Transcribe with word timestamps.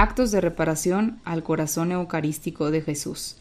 Actos 0.00 0.30
de 0.30 0.40
reparación 0.40 1.18
al 1.24 1.42
corazón 1.42 1.90
eucarístico 1.90 2.70
de 2.70 2.82
Jesús 2.82 3.34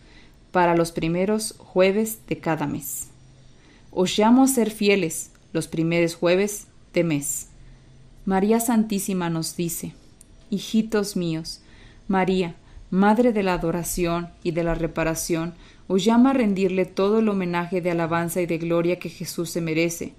para 0.52 0.75
los 0.75 0.91
primeros 0.91 1.53
jueves 1.59 2.21
de 2.27 2.39
cada 2.39 2.66
mes. 2.66 3.09
Os 3.91 4.17
llamo 4.17 4.43
a 4.43 4.47
ser 4.47 4.71
fieles 4.71 5.30
los 5.53 5.67
primeros 5.67 6.16
jueves 6.16 6.66
de 6.95 7.03
mes. 7.03 7.49
María 8.25 8.59
Santísima 8.59 9.30
nos 9.30 9.55
dice, 9.55 9.93
Hijitos 10.49 11.16
míos, 11.16 11.61
María, 12.07 12.55
Madre 12.89 13.33
de 13.33 13.44
la 13.44 13.53
adoración 13.53 14.30
y 14.41 14.49
de 14.49 14.63
la 14.63 14.73
reparación, 14.73 15.53
os 15.88 16.03
llama 16.03 16.31
a 16.31 16.33
rendirle 16.33 16.85
todo 16.85 17.19
el 17.19 17.30
homenaje 17.30 17.81
de 17.81 17.91
alabanza 17.91 18.41
y 18.41 18.47
de 18.47 18.58
gloria 18.58 18.97
que 18.97 19.09
Jesús 19.09 19.52
se 19.52 19.61
merece, 19.61 20.16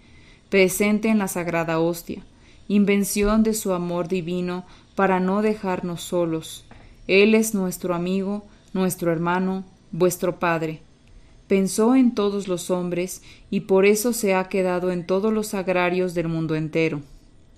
presente 0.50 1.08
en 1.08 1.18
la 1.18 1.26
sagrada 1.26 1.80
hostia, 1.80 2.22
invención 2.68 3.42
de 3.42 3.54
su 3.54 3.72
amor 3.72 4.06
divino 4.06 4.66
para 4.98 5.20
no 5.20 5.42
dejarnos 5.42 6.02
solos. 6.02 6.64
Él 7.06 7.36
es 7.36 7.54
nuestro 7.54 7.94
amigo, 7.94 8.44
nuestro 8.72 9.12
hermano, 9.12 9.62
vuestro 9.92 10.40
Padre. 10.40 10.80
Pensó 11.46 11.94
en 11.94 12.16
todos 12.16 12.48
los 12.48 12.68
hombres 12.72 13.22
y 13.48 13.60
por 13.60 13.86
eso 13.86 14.12
se 14.12 14.34
ha 14.34 14.48
quedado 14.48 14.90
en 14.90 15.06
todos 15.06 15.32
los 15.32 15.54
agrarios 15.54 16.14
del 16.14 16.26
mundo 16.26 16.56
entero. 16.56 17.00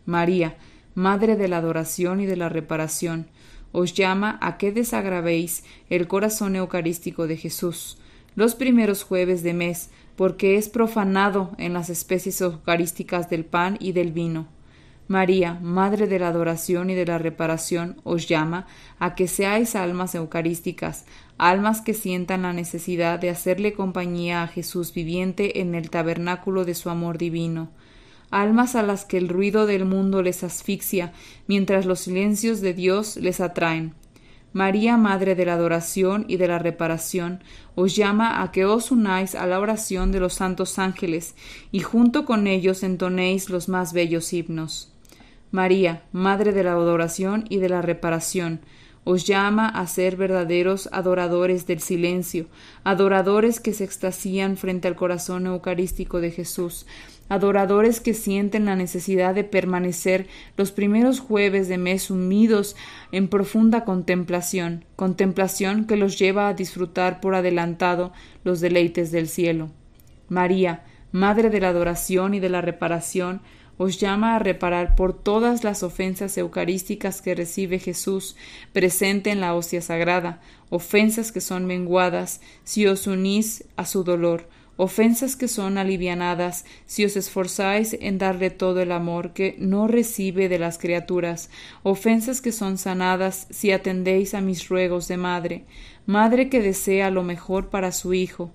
María, 0.05 0.59
Madre 0.95 1.35
de 1.35 1.49
la 1.49 1.57
adoración 1.57 2.21
y 2.21 2.27
de 2.27 2.37
la 2.37 2.51
reparación, 2.51 3.27
os 3.73 3.95
llama 3.95 4.39
a 4.43 4.59
que 4.59 4.71
desagravéis 4.71 5.65
el 5.89 6.09
corazón 6.09 6.57
eucarístico 6.57 7.27
de 7.27 7.39
Jesús 7.39 7.97
los 8.37 8.55
primeros 8.55 9.03
jueves 9.03 9.43
de 9.43 9.55
mes, 9.55 9.89
porque 10.15 10.57
es 10.57 10.69
profanado 10.69 11.53
en 11.57 11.73
las 11.73 11.89
especies 11.89 12.39
eucarísticas 12.43 13.31
del 13.31 13.47
pan 13.47 13.79
y 13.81 13.93
del 13.93 14.13
vino. 14.13 14.47
María, 15.11 15.59
Madre 15.61 16.07
de 16.07 16.21
la 16.21 16.29
adoración 16.29 16.89
y 16.89 16.95
de 16.95 17.05
la 17.05 17.19
reparación, 17.19 18.01
os 18.05 18.29
llama 18.29 18.69
a 19.01 19.17
que 19.17 19.27
seáis 19.27 19.75
almas 19.75 20.15
eucarísticas, 20.15 21.05
almas 21.37 21.81
que 21.81 21.95
sientan 21.95 22.43
la 22.43 22.53
necesidad 22.53 23.19
de 23.19 23.29
hacerle 23.29 23.73
compañía 23.73 24.45
a 24.45 24.47
Jesús 24.47 24.95
viviente 24.95 25.63
en 25.63 25.75
el 25.75 25.91
tabernáculo 25.91 26.65
de 26.65 26.77
su 26.77 26.91
amor 26.91 27.19
divino, 27.19 27.73
almas 28.31 28.77
a 28.77 28.85
las 28.85 29.05
que 29.05 29.19
el 29.19 29.29
ruido 29.29 29.67
del 29.67 29.85
mundo 29.85 30.23
les 30.23 30.45
asfixia, 30.45 31.13
mientras 31.49 31.87
los 31.87 31.99
silencios 31.99 32.61
de 32.61 32.73
Dios 32.73 33.17
les 33.17 33.41
atraen. 33.41 33.95
María, 34.53 34.97
Madre 34.97 35.35
de 35.35 35.45
la 35.45 35.55
adoración 35.55 36.25
y 36.29 36.37
de 36.37 36.47
la 36.47 36.61
reparación, 36.61 37.43
os 37.75 37.97
llama 37.97 38.43
a 38.43 38.53
que 38.53 38.65
os 38.65 38.93
unáis 38.93 39.35
a 39.35 39.49
la 39.49 39.59
oración 39.59 40.13
de 40.13 40.21
los 40.21 40.35
santos 40.35 40.79
ángeles 40.79 41.35
y 41.73 41.81
junto 41.81 42.25
con 42.25 42.47
ellos 42.47 42.85
entonéis 42.85 43.51
los 43.51 43.69
más 43.69 43.93
bellos 43.93 44.33
himnos. 44.33 44.90
María, 45.51 46.03
Madre 46.13 46.53
de 46.53 46.63
la 46.63 46.73
adoración 46.73 47.45
y 47.49 47.59
de 47.59 47.69
la 47.69 47.83
reparación, 47.83 48.61
os 49.05 49.27
llama 49.27 49.69
a 49.69 49.87
ser 49.87 50.17
verdaderos 50.17 50.89
adoradores 50.93 51.67
del 51.67 51.81
silencio, 51.81 52.47
adoradores 52.85 53.59
que 53.59 53.73
se 53.73 53.85
extasían 53.85 54.57
frente 54.57 54.89
al 54.89 54.95
corazón 54.95 55.47
eucarístico 55.47 56.21
de 56.21 56.31
Jesús, 56.31 56.87
adoradores 57.29 58.01
que 58.01 58.13
sienten 58.13 58.67
la 58.67 58.77
necesidad 58.77 59.35
de 59.35 59.45
permanecer 59.45 60.27
los 60.57 60.71
primeros 60.71 61.21
jueves 61.21 61.69
de 61.69 61.79
mes 61.79 62.11
unidos 62.11 62.77
en 63.11 63.29
profunda 63.29 63.85
contemplación, 63.85 64.85
contemplación 64.97 65.87
que 65.87 65.97
los 65.97 66.19
lleva 66.19 66.49
a 66.49 66.55
disfrutar 66.55 67.21
por 67.21 67.35
adelantado 67.35 68.13
los 68.45 68.61
deleites 68.61 69.11
del 69.13 69.29
cielo. 69.29 69.71
María, 70.29 70.85
Madre 71.13 71.51
de 71.51 71.59
la 71.59 71.71
adoración 71.71 72.35
y 72.35 72.41
de 72.41 72.51
la 72.51 72.61
reparación, 72.61 73.41
os 73.83 73.99
llama 73.99 74.37
a 74.37 74.39
reparar 74.39 74.95
por 74.95 75.15
todas 75.15 75.65
las 75.65 75.83
ofensas 75.83 76.37
eucarísticas 76.37 77.23
que 77.23 77.35
recibe 77.35 77.79
Jesús 77.79 78.37
presente 78.75 79.31
en 79.31 79.41
la 79.41 79.55
hostia 79.55 79.81
sagrada, 79.81 80.43
ofensas 80.69 81.33
que 81.33 81.41
son 81.41 81.65
menguadas 81.65 82.43
si 82.63 82.87
os 82.87 83.07
unís 83.07 83.65
a 83.77 83.87
su 83.87 84.05
dolor, 84.05 84.51
ofensas 84.77 85.35
que 85.35 85.49
son 85.49 85.79
alivianadas 85.79 86.67
si 86.85 87.07
os 87.07 87.17
esforzáis 87.17 87.97
en 87.99 88.19
darle 88.19 88.51
todo 88.51 88.83
el 88.83 88.93
amor 88.93 89.33
que 89.33 89.57
no 89.59 89.89
recibe 89.89 90.51
de 90.51 90.59
las 90.59 90.77
criaturas, 90.77 91.49
ofensas 91.83 92.43
que 92.43 92.53
son 92.53 92.77
sanadas 92.77 93.47
si 93.49 93.73
atendéis 93.73 94.35
a 94.35 94.43
mis 94.43 94.69
ruegos 94.69 95.09
de 95.09 95.17
madre, 95.17 95.65
madre 96.05 96.51
que 96.51 96.61
desea 96.61 97.11
lo 97.11 97.23
mejor 97.23 97.71
para 97.71 97.93
su 97.93 98.13
hijo, 98.13 98.51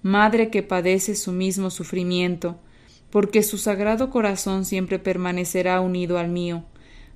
madre 0.00 0.48
que 0.48 0.62
padece 0.62 1.16
su 1.16 1.32
mismo 1.32 1.68
sufrimiento, 1.68 2.58
porque 3.10 3.42
su 3.42 3.58
sagrado 3.58 4.10
corazón 4.10 4.64
siempre 4.64 4.98
permanecerá 4.98 5.80
unido 5.80 6.18
al 6.18 6.28
mío. 6.28 6.64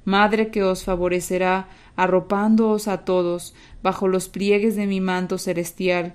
Madre 0.04 0.50
que 0.50 0.62
os 0.62 0.84
favorecerá, 0.84 1.68
arropándoos 1.96 2.88
a 2.88 3.04
todos 3.04 3.54
bajo 3.82 4.08
los 4.08 4.28
pliegues 4.28 4.76
de 4.76 4.86
mi 4.86 5.00
manto 5.00 5.38
celestial. 5.38 6.14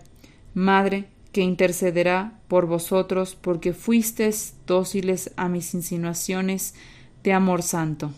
Madre 0.53 1.07
que 1.31 1.41
intercederá 1.41 2.33
por 2.47 2.65
vosotros, 2.65 3.35
porque 3.39 3.73
fuisteis 3.73 4.55
dóciles 4.65 5.31
a 5.37 5.47
mis 5.47 5.73
insinuaciones 5.73 6.73
de 7.23 7.33
amor 7.33 7.61
santo. 7.61 8.11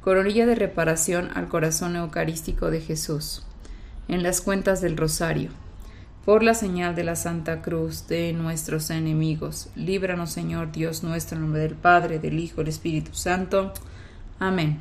Coronilla 0.00 0.46
de 0.46 0.54
reparación 0.54 1.30
al 1.34 1.48
corazón 1.48 1.96
eucarístico 1.96 2.70
de 2.70 2.80
Jesús. 2.80 3.46
En 4.08 4.22
las 4.22 4.40
cuentas 4.40 4.80
del 4.82 4.96
Rosario 4.96 5.50
por 6.24 6.42
la 6.42 6.54
señal 6.54 6.94
de 6.94 7.04
la 7.04 7.16
Santa 7.16 7.60
Cruz 7.60 8.08
de 8.08 8.32
nuestros 8.32 8.88
enemigos. 8.88 9.68
Líbranos, 9.76 10.32
Señor 10.32 10.72
Dios 10.72 11.02
nuestro, 11.02 11.36
en 11.36 11.42
nombre 11.42 11.60
del 11.60 11.74
Padre, 11.74 12.18
del 12.18 12.38
Hijo, 12.38 12.56
del 12.58 12.68
Espíritu 12.68 13.14
Santo. 13.14 13.74
Amén. 14.38 14.80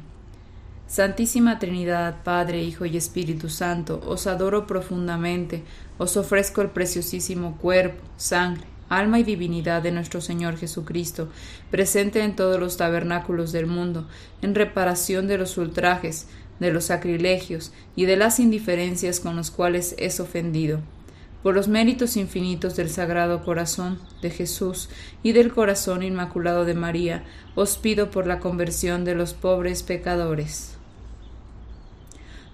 Santísima 0.87 1.59
Trinidad, 1.59 2.23
Padre, 2.23 2.63
Hijo 2.63 2.85
y 2.85 2.95
Espíritu 2.95 3.49
Santo, 3.49 4.01
os 4.05 4.25
adoro 4.25 4.67
profundamente, 4.67 5.63
os 5.97 6.15
ofrezco 6.15 6.61
el 6.61 6.69
preciosísimo 6.69 7.57
cuerpo, 7.57 8.01
sangre, 8.15 8.63
alma 8.87 9.19
y 9.19 9.23
divinidad 9.23 9.81
de 9.81 9.91
nuestro 9.91 10.21
Señor 10.21 10.55
Jesucristo, 10.57 11.29
presente 11.71 12.23
en 12.23 12.35
todos 12.37 12.59
los 12.59 12.77
tabernáculos 12.77 13.51
del 13.51 13.65
mundo, 13.65 14.07
en 14.41 14.55
reparación 14.55 15.27
de 15.27 15.37
los 15.37 15.57
ultrajes, 15.57 16.27
de 16.59 16.71
los 16.71 16.85
sacrilegios 16.85 17.73
y 17.95 18.05
de 18.05 18.15
las 18.15 18.39
indiferencias 18.39 19.19
con 19.19 19.35
los 19.35 19.51
cuales 19.51 19.95
es 19.97 20.19
ofendido 20.19 20.79
por 21.43 21.53
los 21.53 21.67
méritos 21.67 22.15
infinitos 22.15 22.77
del 22.77 22.89
Sagrado 22.89 23.43
Corazón 23.43 23.99
de 24.21 24.29
Jesús 24.29 24.89
y 25.21 25.33
del 25.33 25.51
Corazón 25.51 26.01
Inmaculado 26.01 26.63
de 26.63 26.73
María, 26.73 27.23
os 27.53 27.77
pido 27.77 28.09
por 28.09 28.25
la 28.25 28.39
conversión 28.39 29.03
de 29.03 29.13
los 29.13 29.33
pobres 29.33 29.83
pecadores. 29.83 30.77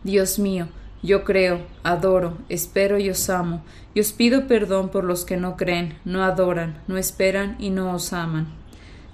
Dios 0.03 0.39
mío, 0.39 0.67
yo 1.03 1.23
creo, 1.23 1.61
adoro, 1.83 2.37
espero 2.49 2.97
y 2.97 3.09
os 3.09 3.29
amo, 3.29 3.63
y 3.93 3.99
os 3.99 4.11
pido 4.11 4.47
perdón 4.47 4.89
por 4.89 5.03
los 5.03 5.23
que 5.23 5.37
no 5.37 5.55
creen, 5.55 5.97
no 6.03 6.23
adoran, 6.23 6.81
no 6.87 6.97
esperan 6.97 7.55
y 7.59 7.69
no 7.69 7.93
os 7.93 8.11
aman. 8.11 8.47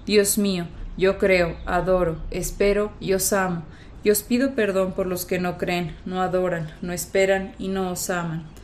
Dios 0.06 0.38
mío, 0.38 0.68
yo 0.98 1.18
creo, 1.18 1.58
adoro, 1.66 2.18
espero 2.32 2.94
y 3.02 3.14
os 3.14 3.34
amo, 3.34 3.64
y 4.04 4.10
os 4.10 4.24
pido 4.24 4.56
perdón 4.56 4.94
por 4.94 5.06
los 5.06 5.26
que 5.26 5.40
no 5.40 5.58
creen, 5.58 5.96
no 6.06 6.22
adoran, 6.22 6.72
no 6.82 6.94
esperan 6.94 7.54
y 7.60 7.68
no 7.68 7.92
os 7.92 8.10
aman. 8.10 8.55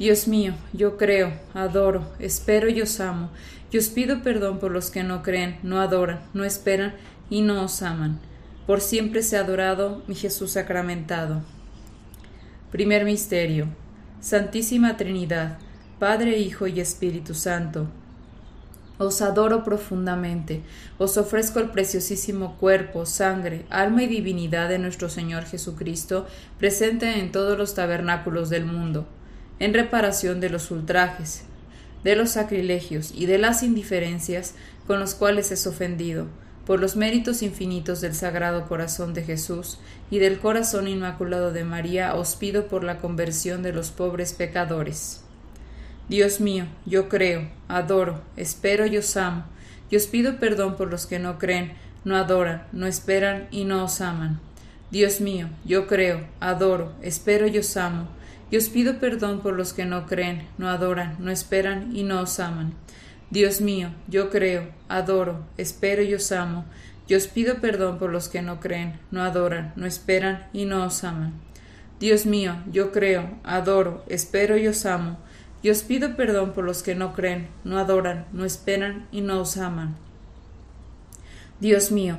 Dios 0.00 0.28
mío, 0.28 0.54
yo 0.72 0.96
creo, 0.96 1.30
adoro, 1.52 2.10
espero 2.20 2.70
y 2.70 2.80
os 2.80 3.00
amo, 3.00 3.28
y 3.70 3.76
os 3.76 3.88
pido 3.88 4.22
perdón 4.22 4.58
por 4.58 4.70
los 4.70 4.90
que 4.90 5.02
no 5.02 5.22
creen, 5.22 5.58
no 5.62 5.78
adoran, 5.78 6.20
no 6.32 6.44
esperan 6.44 6.94
y 7.28 7.42
no 7.42 7.62
os 7.62 7.82
aman. 7.82 8.18
Por 8.66 8.80
siempre 8.80 9.22
sea 9.22 9.40
adorado 9.40 10.02
mi 10.06 10.14
Jesús 10.14 10.52
sacramentado. 10.52 11.42
Primer 12.72 13.04
Misterio. 13.04 13.66
Santísima 14.22 14.96
Trinidad, 14.96 15.58
Padre, 15.98 16.38
Hijo 16.38 16.66
y 16.66 16.80
Espíritu 16.80 17.34
Santo. 17.34 17.86
Os 18.96 19.20
adoro 19.20 19.64
profundamente, 19.64 20.62
os 20.96 21.18
ofrezco 21.18 21.58
el 21.58 21.68
preciosísimo 21.68 22.56
cuerpo, 22.56 23.04
sangre, 23.04 23.66
alma 23.68 24.04
y 24.04 24.06
divinidad 24.06 24.70
de 24.70 24.78
nuestro 24.78 25.10
Señor 25.10 25.44
Jesucristo, 25.44 26.26
presente 26.56 27.18
en 27.18 27.32
todos 27.32 27.58
los 27.58 27.74
tabernáculos 27.74 28.48
del 28.48 28.64
mundo 28.64 29.06
en 29.60 29.74
reparación 29.74 30.40
de 30.40 30.50
los 30.50 30.70
ultrajes, 30.72 31.44
de 32.02 32.16
los 32.16 32.30
sacrilegios 32.30 33.12
y 33.14 33.26
de 33.26 33.38
las 33.38 33.62
indiferencias 33.62 34.54
con 34.86 34.98
los 34.98 35.14
cuales 35.14 35.52
es 35.52 35.66
ofendido, 35.66 36.26
por 36.66 36.80
los 36.80 36.96
méritos 36.96 37.42
infinitos 37.42 38.00
del 38.00 38.14
Sagrado 38.14 38.66
Corazón 38.66 39.14
de 39.14 39.22
Jesús 39.22 39.78
y 40.10 40.18
del 40.18 40.38
Corazón 40.38 40.88
Inmaculado 40.88 41.52
de 41.52 41.64
María, 41.64 42.14
os 42.14 42.36
pido 42.36 42.68
por 42.68 42.84
la 42.84 42.98
conversión 42.98 43.62
de 43.62 43.72
los 43.72 43.90
pobres 43.90 44.32
pecadores. 44.32 45.22
Dios 46.08 46.40
mío, 46.40 46.66
yo 46.86 47.08
creo, 47.08 47.48
adoro, 47.68 48.20
espero 48.36 48.86
y 48.86 48.96
os 48.96 49.16
amo, 49.16 49.44
y 49.90 49.96
os 49.96 50.06
pido 50.06 50.38
perdón 50.38 50.76
por 50.76 50.90
los 50.90 51.06
que 51.06 51.18
no 51.18 51.38
creen, 51.38 51.72
no 52.04 52.16
adoran, 52.16 52.66
no 52.72 52.86
esperan 52.86 53.48
y 53.50 53.64
no 53.64 53.84
os 53.84 54.00
aman. 54.00 54.40
Dios 54.90 55.20
mío, 55.20 55.48
yo 55.64 55.86
creo, 55.86 56.26
adoro, 56.40 56.92
espero 57.02 57.46
y 57.46 57.58
os 57.58 57.76
amo, 57.76 58.08
y 58.50 58.56
os 58.56 58.68
pido 58.68 58.98
perdón 58.98 59.40
por 59.40 59.54
los 59.54 59.72
que 59.72 59.84
no 59.84 60.06
creen, 60.06 60.48
no 60.58 60.68
adoran, 60.68 61.16
no 61.18 61.30
esperan 61.30 61.94
y 61.96 62.02
no 62.02 62.20
os 62.20 62.40
aman. 62.40 62.74
Dios 63.30 63.60
mío, 63.60 63.90
yo 64.08 64.28
creo, 64.30 64.68
adoro, 64.88 65.44
espero 65.56 66.02
y 66.02 66.14
os 66.14 66.32
amo, 66.32 66.64
y 67.06 67.14
os 67.14 67.28
pido 67.28 67.60
perdón 67.60 67.98
por 67.98 68.10
los 68.10 68.28
que 68.28 68.42
no 68.42 68.60
creen, 68.60 68.98
no 69.10 69.22
adoran, 69.22 69.72
no 69.76 69.86
esperan 69.86 70.48
y 70.52 70.64
no 70.64 70.84
os 70.84 71.04
aman. 71.04 71.32
Dios 72.00 72.26
mío, 72.26 72.56
yo 72.72 72.92
creo, 72.92 73.38
adoro, 73.44 74.04
espero 74.08 74.56
y 74.56 74.66
os 74.66 74.84
amo, 74.86 75.18
y 75.62 75.70
os 75.70 75.82
pido 75.82 76.16
perdón 76.16 76.52
por 76.52 76.64
los 76.64 76.82
que 76.82 76.94
no 76.94 77.12
creen, 77.12 77.48
no 77.64 77.78
adoran, 77.78 78.26
no 78.32 78.44
esperan 78.44 79.06
y 79.12 79.20
no 79.20 79.40
os 79.40 79.56
aman. 79.58 79.96
Dios 81.60 81.92
mío, 81.92 82.18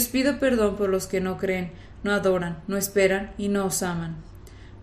pido 0.00 0.38
perdón 0.38 0.76
por 0.76 0.88
los 0.88 1.06
que 1.06 1.20
no 1.20 1.38
creen, 1.38 1.72
no 2.02 2.12
adoran, 2.12 2.62
no 2.66 2.76
esperan 2.76 3.32
y 3.38 3.48
no 3.48 3.66
os 3.66 3.82
aman. 3.82 4.16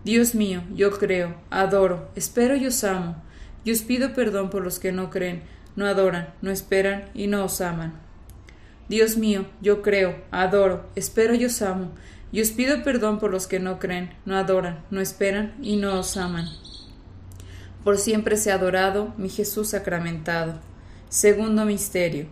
Dios 0.04 0.34
mío, 0.34 0.62
yo 0.74 0.90
creo, 0.92 1.34
adoro, 1.50 2.08
espero 2.14 2.56
y 2.56 2.66
os 2.66 2.84
amo, 2.84 3.16
y 3.64 3.72
os 3.72 3.82
pido 3.82 4.14
perdón 4.14 4.48
por 4.48 4.62
los 4.62 4.78
que 4.78 4.92
no 4.92 5.10
creen, 5.10 5.42
no 5.76 5.86
adoran, 5.86 6.32
no 6.40 6.50
esperan 6.50 7.10
y 7.12 7.26
no 7.26 7.44
os 7.44 7.60
aman. 7.60 7.92
Dios 8.88 9.16
mío, 9.16 9.46
yo 9.60 9.82
creo, 9.82 10.16
adoro, 10.30 10.88
espero 10.96 11.34
y 11.34 11.44
os 11.44 11.60
amo, 11.60 11.90
y 12.32 12.40
os 12.40 12.50
pido 12.50 12.82
perdón 12.82 13.18
por 13.18 13.30
los 13.30 13.46
que 13.46 13.60
no 13.60 13.78
creen, 13.78 14.10
no 14.24 14.36
adoran, 14.36 14.80
no 14.90 15.00
esperan 15.00 15.54
y 15.60 15.76
no 15.76 15.98
os 15.98 16.16
aman. 16.16 16.46
Por 17.84 17.98
siempre 17.98 18.36
sea 18.36 18.54
adorado 18.54 19.14
mi 19.16 19.28
Jesús 19.28 19.70
sacramentado. 19.70 20.60
Segundo 21.08 21.64
misterio. 21.64 22.26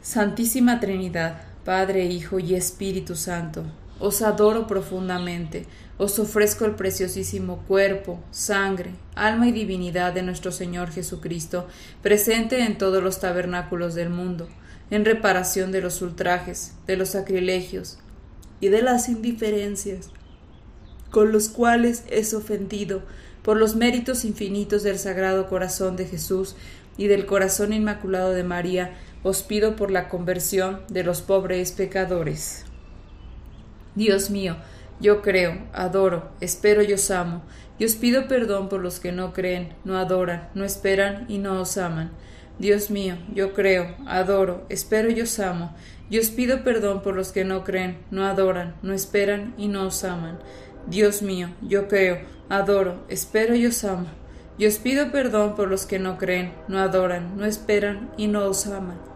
Santísima 0.00 0.80
Trinidad, 0.80 1.42
Padre, 1.66 2.04
Hijo 2.04 2.38
y 2.38 2.54
Espíritu 2.54 3.16
Santo, 3.16 3.64
os 3.98 4.22
adoro 4.22 4.68
profundamente. 4.68 5.66
Os 5.98 6.16
ofrezco 6.20 6.64
el 6.64 6.76
preciosísimo 6.76 7.64
cuerpo, 7.66 8.22
sangre, 8.30 8.90
alma 9.16 9.48
y 9.48 9.52
divinidad 9.52 10.12
de 10.12 10.22
nuestro 10.22 10.52
Señor 10.52 10.92
Jesucristo, 10.92 11.66
presente 12.02 12.60
en 12.60 12.78
todos 12.78 13.02
los 13.02 13.18
tabernáculos 13.18 13.96
del 13.96 14.10
mundo, 14.10 14.46
en 14.90 15.04
reparación 15.04 15.72
de 15.72 15.80
los 15.80 16.02
ultrajes, 16.02 16.74
de 16.86 16.96
los 16.96 17.08
sacrilegios 17.08 17.98
y 18.60 18.68
de 18.68 18.82
las 18.82 19.08
indiferencias 19.08 20.10
con 21.10 21.32
los 21.32 21.48
cuales 21.48 22.04
es 22.10 22.32
ofendido 22.32 23.02
por 23.42 23.56
los 23.56 23.74
méritos 23.74 24.24
infinitos 24.24 24.84
del 24.84 25.00
Sagrado 25.00 25.48
Corazón 25.48 25.96
de 25.96 26.06
Jesús 26.06 26.54
y 26.96 27.08
del 27.08 27.26
Corazón 27.26 27.72
Inmaculado 27.72 28.30
de 28.30 28.44
María, 28.44 28.94
os 29.28 29.42
pido 29.42 29.74
por 29.74 29.90
la 29.90 30.08
conversión 30.08 30.82
de 30.88 31.02
los 31.02 31.20
pobres 31.20 31.72
pecadores. 31.72 32.64
Dios 33.96 34.30
mío, 34.30 34.56
yo 35.00 35.20
creo, 35.20 35.66
adoro, 35.72 36.30
espero 36.40 36.80
y 36.84 36.92
os 36.92 37.10
amo, 37.10 37.42
y 37.76 37.86
os 37.86 37.96
pido 37.96 38.28
perdón 38.28 38.68
por 38.68 38.80
los 38.80 39.00
que 39.00 39.10
no 39.10 39.32
creen, 39.32 39.74
no 39.82 39.98
adoran, 39.98 40.48
no 40.54 40.64
esperan 40.64 41.24
y 41.28 41.38
no 41.38 41.60
os 41.60 41.76
aman. 41.76 42.12
Dios 42.60 42.88
mío, 42.88 43.16
yo 43.34 43.52
creo, 43.52 43.96
adoro, 44.06 44.64
espero 44.68 45.10
y 45.10 45.20
os 45.20 45.40
amo, 45.40 45.74
y 46.08 46.20
os 46.20 46.30
pido 46.30 46.62
perdón 46.62 47.02
por 47.02 47.16
los 47.16 47.32
que 47.32 47.44
no 47.44 47.64
creen, 47.64 47.98
no 48.12 48.24
adoran, 48.26 48.76
no 48.82 48.92
esperan 48.92 49.54
y 49.58 49.66
no 49.66 49.88
os 49.88 50.04
aman. 50.04 50.38
Dios 50.86 51.22
mío, 51.22 51.48
yo 51.62 51.88
creo, 51.88 52.20
adoro, 52.48 53.04
espero 53.08 53.56
y 53.56 53.66
os 53.66 53.82
amo, 53.82 54.06
y 54.56 54.66
os 54.66 54.78
pido 54.78 55.10
perdón 55.10 55.56
por 55.56 55.66
los 55.66 55.84
que 55.84 55.98
no 55.98 56.16
creen, 56.16 56.52
no 56.68 56.78
adoran, 56.78 57.36
no 57.36 57.44
esperan 57.44 58.12
y 58.16 58.28
no 58.28 58.44
os 58.44 58.68
aman. 58.68 59.15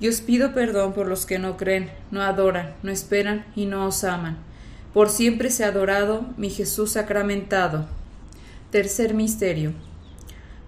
y 0.00 0.08
os 0.08 0.22
pido 0.22 0.54
perdón 0.54 0.94
por 0.94 1.06
los 1.06 1.26
que 1.26 1.38
no 1.38 1.56
creen, 1.56 1.90
no 2.10 2.22
adoran, 2.22 2.74
no 2.82 2.90
esperan 2.90 3.44
y 3.54 3.66
no 3.66 3.86
os 3.86 4.02
aman. 4.02 4.38
Por 4.94 5.10
siempre 5.10 5.50
sea 5.50 5.68
adorado 5.68 6.26
mi 6.36 6.50
Jesús 6.50 6.92
sacramentado. 6.92 7.86
Tercer 8.70 9.14
misterio. 9.14 9.72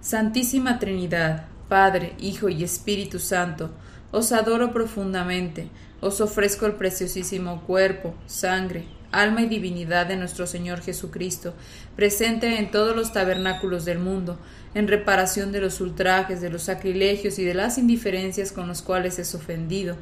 Santísima 0.01 0.79
Trinidad, 0.79 1.47
Padre, 1.69 2.15
Hijo 2.19 2.49
y 2.49 2.63
Espíritu 2.63 3.19
Santo, 3.19 3.71
os 4.11 4.33
adoro 4.33 4.73
profundamente, 4.73 5.69
os 6.01 6.21
ofrezco 6.21 6.67
el 6.67 6.75
preciosísimo 6.75 7.63
cuerpo, 7.63 8.15
sangre, 8.27 8.85
alma 9.13 9.43
y 9.43 9.47
divinidad 9.47 10.07
de 10.07 10.17
nuestro 10.17 10.47
Señor 10.47 10.81
Jesucristo, 10.81 11.55
presente 11.95 12.59
en 12.59 12.71
todos 12.71 12.97
los 12.97 13.13
tabernáculos 13.13 13.85
del 13.85 13.99
mundo, 13.99 14.39
en 14.75 14.89
reparación 14.89 15.53
de 15.53 15.61
los 15.61 15.81
ultrajes, 15.81 16.41
de 16.41 16.51
los 16.51 16.63
sacrilegios 16.63 17.39
y 17.39 17.45
de 17.45 17.55
las 17.55 17.79
indiferencias 17.79 18.53
con 18.53 18.67
los 18.67 18.83
cuales 18.83 19.19
es 19.19 19.35
ofendido, 19.35 19.97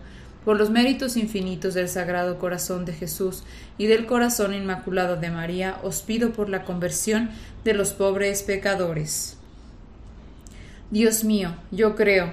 por 0.45 0.57
los 0.57 0.71
méritos 0.71 1.17
infinitos 1.17 1.75
del 1.75 1.89
Sagrado 1.89 2.39
Corazón 2.39 2.85
de 2.85 2.95
Jesús 2.95 3.43
y 3.77 3.87
del 3.87 4.07
Corazón 4.07 4.55
Inmaculado 4.55 5.17
de 5.17 5.31
María, 5.31 5.79
os 5.83 6.01
pido 6.03 6.33
por 6.33 6.49
la 6.49 6.65
conversión 6.65 7.31
de 7.65 7.75
los 7.75 7.93
pobres 7.93 8.43
pecadores. 8.43 9.37
Dios 10.91 11.25
mío, 11.25 11.55
yo 11.71 11.95
creo, 11.95 12.33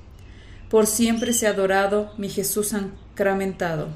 Por 0.71 0.87
siempre 0.87 1.33
sea 1.33 1.49
adorado 1.49 2.13
mi 2.17 2.29
Jesús 2.29 2.69
sacramentado. 2.69 3.89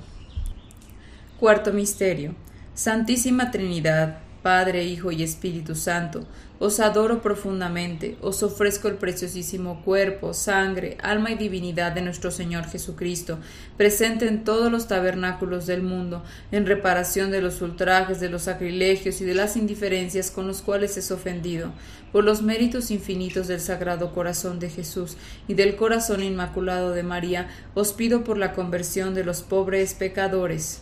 Cuarto 1.39 1.71
Misterio. 1.71 2.35
Santísima 2.73 3.49
Trinidad, 3.49 4.17
Padre, 4.43 4.83
Hijo 4.83 5.09
y 5.13 5.23
Espíritu 5.23 5.73
Santo, 5.73 6.27
os 6.59 6.79
adoro 6.79 7.21
profundamente, 7.21 8.17
os 8.21 8.41
ofrezco 8.43 8.87
el 8.87 8.95
preciosísimo 8.95 9.81
cuerpo, 9.83 10.33
sangre, 10.33 10.97
alma 11.01 11.31
y 11.31 11.35
divinidad 11.35 11.91
de 11.91 12.01
nuestro 12.01 12.31
Señor 12.31 12.65
Jesucristo, 12.65 13.39
presente 13.77 14.27
en 14.27 14.43
todos 14.43 14.71
los 14.71 14.87
tabernáculos 14.87 15.65
del 15.65 15.83
mundo, 15.83 16.23
en 16.51 16.65
reparación 16.65 17.31
de 17.31 17.41
los 17.41 17.61
ultrajes, 17.61 18.19
de 18.19 18.29
los 18.29 18.43
sacrilegios 18.43 19.21
y 19.21 19.25
de 19.25 19.33
las 19.33 19.57
indiferencias 19.57 20.31
con 20.31 20.47
los 20.47 20.61
cuales 20.61 20.97
es 20.97 21.11
ofendido, 21.11 21.73
por 22.11 22.23
los 22.23 22.41
méritos 22.41 22.91
infinitos 22.91 23.47
del 23.47 23.59
Sagrado 23.59 24.13
Corazón 24.13 24.59
de 24.59 24.69
Jesús 24.69 25.17
y 25.47 25.53
del 25.55 25.75
Corazón 25.75 26.23
Inmaculado 26.23 26.91
de 26.91 27.03
María, 27.03 27.49
os 27.73 27.91
pido 27.91 28.23
por 28.23 28.37
la 28.37 28.53
conversión 28.53 29.13
de 29.13 29.25
los 29.25 29.41
pobres 29.41 29.93
pecadores. 29.93 30.81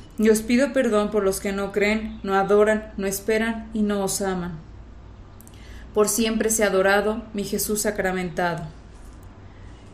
y 0.21 0.29
os 0.29 0.43
pido 0.43 0.71
perdón 0.71 1.09
por 1.09 1.23
los 1.23 1.39
que 1.39 1.51
no 1.51 1.71
creen, 1.71 2.19
no 2.21 2.35
adoran, 2.35 2.91
no 2.95 3.07
esperan 3.07 3.71
y 3.73 3.81
no 3.81 4.03
os 4.03 4.21
aman. 4.21 4.51
Por 5.95 6.09
siempre 6.09 6.51
sea 6.51 6.67
adorado 6.67 7.23
mi 7.33 7.43
Jesús 7.43 7.81
sacramentado. 7.81 8.65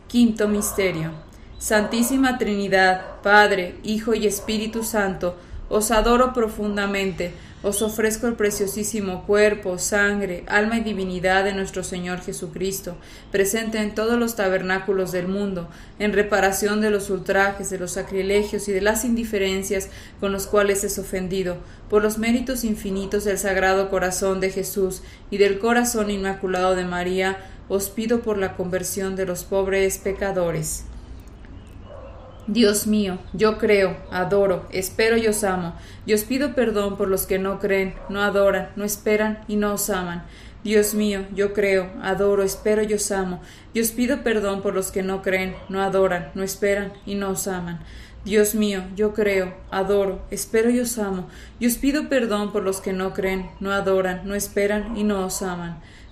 Quinto 0.06 0.46
Misterio. 0.46 1.12
Santísima 1.58 2.36
Trinidad, 2.36 3.22
Padre, 3.22 3.76
Hijo 3.82 4.12
y 4.12 4.26
Espíritu 4.26 4.84
Santo, 4.84 5.34
os 5.70 5.90
adoro 5.90 6.34
profundamente 6.34 7.32
os 7.62 7.82
ofrezco 7.82 8.28
el 8.28 8.34
preciosísimo 8.34 9.24
cuerpo, 9.24 9.78
sangre, 9.78 10.44
alma 10.46 10.78
y 10.78 10.80
divinidad 10.82 11.44
de 11.44 11.52
nuestro 11.52 11.82
Señor 11.82 12.20
Jesucristo, 12.20 12.96
presente 13.32 13.78
en 13.78 13.94
todos 13.94 14.18
los 14.18 14.36
tabernáculos 14.36 15.10
del 15.10 15.26
mundo, 15.26 15.68
en 15.98 16.12
reparación 16.12 16.80
de 16.80 16.90
los 16.90 17.10
ultrajes, 17.10 17.68
de 17.70 17.78
los 17.78 17.92
sacrilegios 17.92 18.68
y 18.68 18.72
de 18.72 18.80
las 18.80 19.04
indiferencias 19.04 19.88
con 20.20 20.30
los 20.30 20.46
cuales 20.46 20.84
es 20.84 20.98
ofendido, 20.98 21.56
por 21.90 22.02
los 22.02 22.18
méritos 22.18 22.62
infinitos 22.62 23.24
del 23.24 23.38
Sagrado 23.38 23.90
Corazón 23.90 24.40
de 24.40 24.50
Jesús 24.50 25.02
y 25.30 25.38
del 25.38 25.58
Corazón 25.58 26.10
Inmaculado 26.10 26.76
de 26.76 26.84
María, 26.84 27.38
os 27.68 27.90
pido 27.90 28.20
por 28.20 28.38
la 28.38 28.56
conversión 28.56 29.16
de 29.16 29.26
los 29.26 29.44
pobres 29.44 29.98
pecadores. 29.98 30.84
Dios 32.48 32.86
mío, 32.86 33.18
yo 33.34 33.58
creo, 33.58 33.98
adoro, 34.10 34.66
espero 34.70 35.18
y 35.18 35.26
os 35.26 35.44
amo, 35.44 35.74
y 36.06 36.14
os 36.14 36.24
pido 36.24 36.54
perdón 36.54 36.96
por 36.96 37.06
los 37.06 37.26
que 37.26 37.38
no 37.38 37.58
creen, 37.58 37.94
no 38.08 38.22
adoran, 38.22 38.70
no 38.74 38.84
esperan 38.86 39.40
y 39.48 39.56
no 39.56 39.74
os 39.74 39.90
aman. 39.90 40.24
Dios 40.64 40.94
mío, 40.94 41.26
yo 41.34 41.52
creo, 41.52 41.90
adoro, 42.00 42.42
espero 42.42 42.82
y 42.82 42.94
os 42.94 43.12
amo, 43.12 43.42
y 43.74 43.80
os 43.80 43.90
pido 43.90 44.22
perdón 44.22 44.62
por 44.62 44.72
los 44.72 44.90
que 44.90 45.02
no 45.02 45.20
creen, 45.20 45.56
no 45.68 45.82
adoran, 45.82 46.30
no 46.34 46.42
esperan 46.42 46.94
y 47.04 47.16
no 47.16 47.32
os 47.32 47.46
aman. 47.46 47.80
Dios 48.24 48.54
mío, 48.54 48.82
yo 48.96 49.12
creo, 49.12 49.52
adoro, 49.70 50.22
espero 50.30 50.70
y 50.70 50.80
os 50.80 50.98
amo, 50.98 51.28
y 51.60 51.66
os 51.66 51.76
pido 51.76 52.08
perdón 52.08 52.50
por 52.50 52.62
los 52.62 52.80
que 52.80 52.94
no 52.94 53.12
creen, 53.12 53.50
no 53.60 53.72
adoran, 53.72 54.26
no 54.26 54.34
esperan 54.34 54.96
y 54.96 55.04
no 55.04 55.26
os 55.26 55.42
aman. 55.42 55.82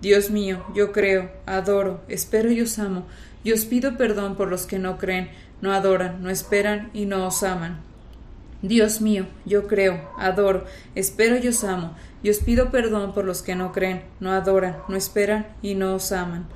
Dios 0.00 0.30
mío, 0.30 0.64
yo 0.74 0.92
creo, 0.92 1.30
adoro, 1.46 2.00
espero 2.08 2.50
y 2.50 2.60
os 2.60 2.78
amo, 2.78 3.06
y 3.44 3.52
os 3.52 3.64
pido 3.64 3.96
perdón 3.96 4.36
por 4.36 4.48
los 4.48 4.66
que 4.66 4.78
no 4.78 4.98
creen, 4.98 5.30
no 5.62 5.72
adoran, 5.72 6.22
no 6.22 6.30
esperan 6.30 6.90
y 6.92 7.06
no 7.06 7.26
os 7.26 7.42
aman. 7.42 7.80
Dios 8.62 9.00
mío, 9.00 9.26
yo 9.44 9.66
creo, 9.66 10.10
adoro, 10.18 10.64
espero 10.94 11.38
y 11.38 11.48
os 11.48 11.64
amo, 11.64 11.94
y 12.22 12.30
os 12.30 12.38
pido 12.38 12.70
perdón 12.70 13.14
por 13.14 13.24
los 13.24 13.42
que 13.42 13.54
no 13.54 13.72
creen, 13.72 14.02
no 14.20 14.32
adoran, 14.32 14.78
no 14.88 14.96
esperan 14.96 15.46
y 15.62 15.74
no 15.74 15.94
os 15.94 16.12
aman. 16.12 16.46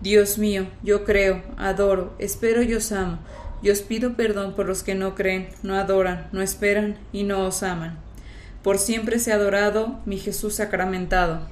Dios 0.00 0.38
mío, 0.38 0.66
yo 0.82 1.04
creo, 1.04 1.42
adoro, 1.56 2.14
espero 2.18 2.62
y 2.62 2.74
os 2.74 2.92
amo, 2.92 3.18
y 3.62 3.70
os 3.70 3.82
pido 3.82 4.14
perdón 4.14 4.54
por 4.54 4.66
los 4.66 4.82
que 4.82 4.94
no 4.94 5.14
creen, 5.14 5.50
no 5.62 5.74
adoran, 5.74 6.28
no 6.32 6.42
esperan 6.42 6.96
y 7.12 7.24
no 7.24 7.44
os 7.44 7.62
aman. 7.62 7.98
Por 8.62 8.78
siempre 8.78 9.18
sea 9.18 9.34
adorado 9.34 9.98
mi 10.04 10.18
Jesús 10.18 10.54
sacramentado. 10.56 11.48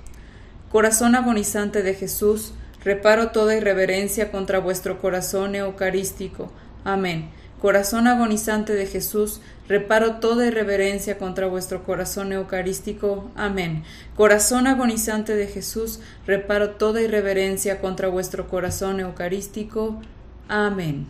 Corazón 0.77 1.15
agonizante 1.15 1.83
de 1.83 1.95
Jesús, 1.95 2.53
reparo 2.85 3.31
toda 3.31 3.57
irreverencia 3.57 4.31
contra 4.31 4.59
vuestro 4.59 5.01
corazón 5.01 5.55
eucarístico. 5.55 6.53
Amén. 6.85 7.31
Corazón 7.63 8.07
agonizante 8.07 8.75
de 8.75 8.85
Jesús, 8.85 9.41
reparo 9.69 10.17
toda 10.17 10.47
irreverencia 10.47 11.17
contra 11.17 11.47
vuestro 11.47 11.83
corazón 11.83 12.31
eucarístico. 12.31 13.31
Amén. 13.37 13.85
Corazón 14.17 14.67
agonizante 14.67 15.35
de 15.35 15.47
Jesús, 15.47 16.01
reparo 16.27 16.73
toda 16.73 17.01
irreverencia 17.01 17.81
contra 17.81 18.09
vuestro 18.09 18.47
corazón 18.47 19.01
eucarístico. 19.01 20.03
Amén. 20.47 21.07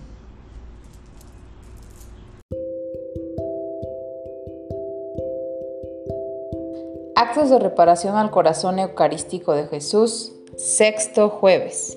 Actos 7.19 7.49
de 7.49 7.59
reparación 7.59 8.17
al 8.17 8.31
corazón 8.31 8.79
eucarístico 8.79 9.55
de 9.55 9.67
Jesús, 9.69 10.35
sexto 10.59 11.31
jueves. 11.31 11.97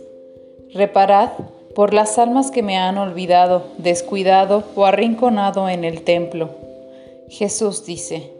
Reparad 0.73 1.31
por 1.75 1.93
las 1.93 2.17
almas 2.17 2.51
que 2.51 2.63
me 2.63 2.77
han 2.77 2.97
olvidado, 2.97 3.63
descuidado 3.77 4.63
o 4.77 4.85
arrinconado 4.85 5.67
en 5.67 5.83
el 5.83 6.03
templo. 6.03 6.51
Jesús 7.27 7.85
dice, 7.85 8.31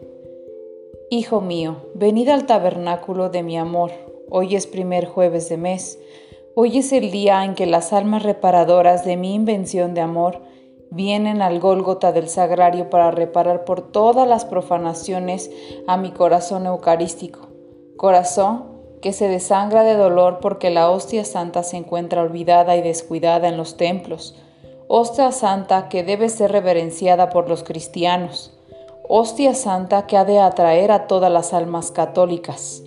Hijo 1.10 1.42
mío, 1.42 1.76
venid 1.94 2.30
al 2.30 2.46
tabernáculo 2.46 3.28
de 3.28 3.42
mi 3.42 3.58
amor. 3.58 3.90
Hoy 4.30 4.56
es 4.56 4.66
primer 4.66 5.04
jueves 5.04 5.50
de 5.50 5.58
mes. 5.58 5.98
Hoy 6.54 6.78
es 6.78 6.94
el 6.94 7.10
día 7.10 7.44
en 7.44 7.56
que 7.56 7.66
las 7.66 7.92
almas 7.92 8.22
reparadoras 8.22 9.04
de 9.04 9.18
mi 9.18 9.34
invención 9.34 9.92
de 9.92 10.00
amor 10.00 10.40
vienen 10.90 11.40
al 11.42 11.60
Gólgota 11.60 12.12
del 12.12 12.28
Sagrario 12.28 12.90
para 12.90 13.10
reparar 13.10 13.64
por 13.64 13.80
todas 13.80 14.26
las 14.26 14.44
profanaciones 14.44 15.50
a 15.86 15.96
mi 15.96 16.10
corazón 16.10 16.66
eucarístico. 16.66 17.48
Corazón 17.96 18.64
que 19.00 19.12
se 19.12 19.28
desangra 19.28 19.82
de 19.82 19.94
dolor 19.94 20.40
porque 20.40 20.70
la 20.70 20.90
hostia 20.90 21.24
santa 21.24 21.62
se 21.62 21.76
encuentra 21.76 22.22
olvidada 22.22 22.76
y 22.76 22.82
descuidada 22.82 23.48
en 23.48 23.56
los 23.56 23.76
templos. 23.76 24.36
Hostia 24.88 25.32
santa 25.32 25.88
que 25.88 26.02
debe 26.02 26.28
ser 26.28 26.52
reverenciada 26.52 27.30
por 27.30 27.48
los 27.48 27.62
cristianos. 27.62 28.52
Hostia 29.08 29.54
santa 29.54 30.06
que 30.06 30.16
ha 30.16 30.24
de 30.24 30.40
atraer 30.40 30.92
a 30.92 31.06
todas 31.06 31.32
las 31.32 31.54
almas 31.54 31.90
católicas. 31.90 32.82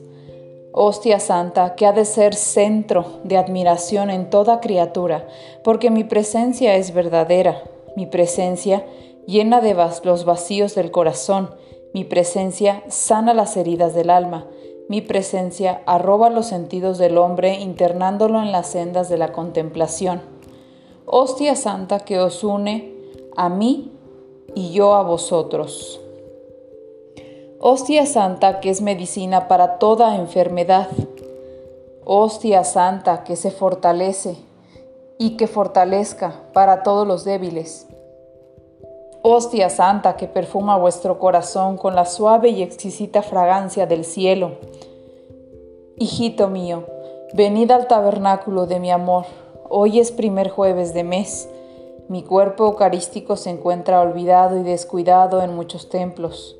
Hostia 0.71 1.19
santa 1.19 1.75
que 1.75 1.85
ha 1.85 1.93
de 1.93 2.05
ser 2.05 2.33
centro 2.35 3.05
de 3.23 3.37
admiración 3.37 4.09
en 4.09 4.29
toda 4.29 4.59
criatura, 4.59 5.27
porque 5.63 5.91
mi 5.91 6.03
presencia 6.03 6.75
es 6.75 6.93
verdadera, 6.93 7.61
mi 7.95 8.05
presencia 8.05 8.85
llena 9.25 9.61
de 9.61 9.73
los 9.73 10.25
vacíos 10.25 10.75
del 10.75 10.91
corazón, 10.91 11.49
mi 11.93 12.03
presencia 12.03 12.83
sana 12.87 13.33
las 13.33 13.55
heridas 13.55 13.93
del 13.93 14.09
alma, 14.09 14.47
mi 14.89 15.01
presencia 15.01 15.81
arroba 15.85 16.29
los 16.29 16.47
sentidos 16.47 16.97
del 16.97 17.17
hombre 17.17 17.59
internándolo 17.59 18.41
en 18.41 18.51
las 18.51 18.67
sendas 18.67 19.09
de 19.09 19.17
la 19.17 19.31
contemplación. 19.31 20.21
Hostia 21.05 21.55
santa 21.55 21.99
que 21.99 22.19
os 22.19 22.43
une 22.43 22.93
a 23.35 23.49
mí 23.49 23.91
y 24.55 24.71
yo 24.71 24.93
a 24.95 25.03
vosotros. 25.03 26.01
Hostia 27.59 28.05
santa 28.05 28.59
que 28.59 28.69
es 28.69 28.81
medicina 28.81 29.47
para 29.47 29.79
toda 29.79 30.17
enfermedad. 30.17 30.89
Hostia 32.03 32.63
santa 32.63 33.23
que 33.23 33.35
se 33.37 33.51
fortalece 33.51 34.35
y 35.23 35.37
que 35.37 35.47
fortalezca 35.47 36.41
para 36.51 36.83
todos 36.83 37.07
los 37.07 37.23
débiles. 37.23 37.87
Hostia 39.21 39.69
santa 39.69 40.17
que 40.17 40.27
perfuma 40.27 40.75
vuestro 40.75 41.17
corazón 41.17 41.77
con 41.77 41.95
la 41.95 42.03
suave 42.03 42.49
y 42.49 42.61
exquisita 42.61 43.21
fragancia 43.21 43.85
del 43.85 44.03
cielo. 44.03 44.57
Hijito 45.95 46.49
mío, 46.49 46.83
venid 47.33 47.71
al 47.71 47.87
tabernáculo 47.87 48.65
de 48.65 48.81
mi 48.81 48.91
amor. 48.91 49.23
Hoy 49.69 50.01
es 50.01 50.11
primer 50.11 50.49
jueves 50.49 50.93
de 50.93 51.05
mes. 51.05 51.47
Mi 52.09 52.23
cuerpo 52.23 52.65
eucarístico 52.65 53.37
se 53.37 53.49
encuentra 53.49 54.01
olvidado 54.01 54.59
y 54.59 54.63
descuidado 54.63 55.41
en 55.41 55.55
muchos 55.55 55.87
templos, 55.87 56.57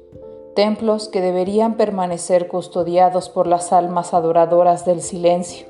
templos 0.55 1.09
que 1.09 1.19
deberían 1.19 1.75
permanecer 1.75 2.47
custodiados 2.47 3.27
por 3.27 3.45
las 3.45 3.73
almas 3.73 4.13
adoradoras 4.13 4.85
del 4.85 5.01
silencio, 5.01 5.67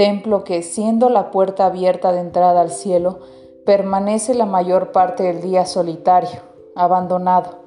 templo 0.00 0.44
que, 0.44 0.62
siendo 0.62 1.10
la 1.10 1.30
puerta 1.30 1.66
abierta 1.66 2.10
de 2.10 2.20
entrada 2.20 2.62
al 2.62 2.70
cielo, 2.70 3.18
permanece 3.66 4.32
la 4.32 4.46
mayor 4.46 4.92
parte 4.92 5.24
del 5.24 5.42
día 5.42 5.66
solitario, 5.66 6.40
abandonado. 6.74 7.58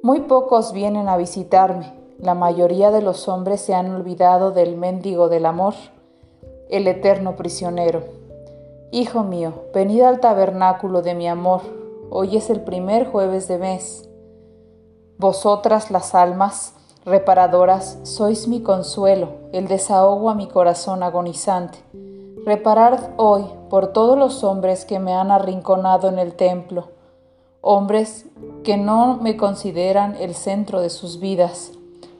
Muy 0.00 0.20
pocos 0.20 0.72
vienen 0.72 1.08
a 1.08 1.16
visitarme. 1.16 1.92
La 2.20 2.34
mayoría 2.34 2.92
de 2.92 3.02
los 3.02 3.26
hombres 3.26 3.62
se 3.62 3.74
han 3.74 3.92
olvidado 3.92 4.52
del 4.52 4.76
mendigo 4.76 5.28
del 5.28 5.44
amor, 5.44 5.74
el 6.70 6.86
eterno 6.86 7.34
prisionero. 7.34 8.04
Hijo 8.92 9.24
mío, 9.24 9.52
venid 9.74 10.02
al 10.02 10.20
tabernáculo 10.20 11.02
de 11.02 11.16
mi 11.16 11.26
amor. 11.26 11.62
Hoy 12.10 12.36
es 12.36 12.48
el 12.48 12.60
primer 12.60 13.10
jueves 13.10 13.48
de 13.48 13.58
mes. 13.58 14.08
Vosotras 15.18 15.90
las 15.90 16.14
almas 16.14 16.74
reparadoras 17.04 17.98
sois 18.04 18.46
mi 18.46 18.62
consuelo, 18.62 19.30
el 19.52 19.66
desahogo 19.66 20.30
a 20.30 20.34
mi 20.34 20.46
corazón 20.46 21.02
agonizante. 21.02 21.78
Reparad 22.44 23.10
hoy 23.16 23.44
por 23.70 23.88
todos 23.88 24.18
los 24.18 24.44
hombres 24.44 24.84
que 24.84 24.98
me 24.98 25.14
han 25.14 25.30
arrinconado 25.30 26.08
en 26.08 26.18
el 26.18 26.34
templo, 26.34 26.90
hombres 27.60 28.26
que 28.62 28.76
no 28.76 29.16
me 29.16 29.36
consideran 29.36 30.16
el 30.16 30.34
centro 30.34 30.80
de 30.80 30.90
sus 30.90 31.18
vidas, 31.18 31.72